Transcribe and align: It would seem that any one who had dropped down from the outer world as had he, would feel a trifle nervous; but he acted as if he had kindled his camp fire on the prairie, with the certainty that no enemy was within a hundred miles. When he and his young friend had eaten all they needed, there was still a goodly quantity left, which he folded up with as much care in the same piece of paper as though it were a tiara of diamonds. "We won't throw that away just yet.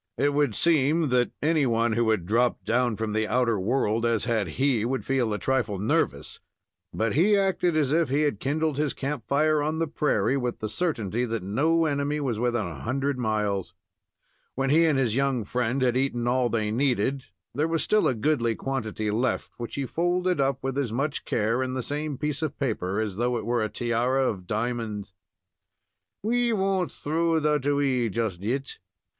It 0.17 0.33
would 0.33 0.55
seem 0.55 1.09
that 1.09 1.29
any 1.43 1.67
one 1.67 1.93
who 1.93 2.09
had 2.09 2.25
dropped 2.25 2.65
down 2.65 2.95
from 2.95 3.13
the 3.13 3.27
outer 3.27 3.59
world 3.59 4.03
as 4.03 4.25
had 4.25 4.47
he, 4.57 4.83
would 4.83 5.05
feel 5.05 5.31
a 5.31 5.37
trifle 5.37 5.77
nervous; 5.77 6.39
but 6.91 7.13
he 7.13 7.37
acted 7.37 7.77
as 7.77 7.91
if 7.91 8.09
he 8.09 8.23
had 8.23 8.39
kindled 8.39 8.77
his 8.77 8.95
camp 8.95 9.27
fire 9.27 9.61
on 9.61 9.77
the 9.77 9.85
prairie, 9.87 10.37
with 10.37 10.57
the 10.57 10.69
certainty 10.69 11.23
that 11.25 11.43
no 11.43 11.85
enemy 11.85 12.19
was 12.19 12.39
within 12.39 12.65
a 12.65 12.79
hundred 12.81 13.19
miles. 13.19 13.75
When 14.55 14.71
he 14.71 14.87
and 14.87 14.97
his 14.97 15.15
young 15.15 15.45
friend 15.45 15.83
had 15.83 15.95
eaten 15.95 16.25
all 16.27 16.49
they 16.49 16.71
needed, 16.71 17.25
there 17.53 17.67
was 17.67 17.83
still 17.83 18.07
a 18.07 18.15
goodly 18.15 18.55
quantity 18.55 19.11
left, 19.11 19.51
which 19.57 19.75
he 19.75 19.85
folded 19.85 20.41
up 20.41 20.63
with 20.63 20.79
as 20.79 20.91
much 20.91 21.25
care 21.25 21.61
in 21.61 21.75
the 21.75 21.83
same 21.83 22.17
piece 22.17 22.41
of 22.41 22.57
paper 22.57 22.99
as 22.99 23.17
though 23.17 23.37
it 23.37 23.45
were 23.45 23.63
a 23.63 23.69
tiara 23.69 24.23
of 24.23 24.47
diamonds. 24.47 25.13
"We 26.23 26.53
won't 26.53 26.91
throw 26.91 27.37
that 27.39 27.67
away 27.67 28.09
just 28.09 28.41
yet. 28.41 28.79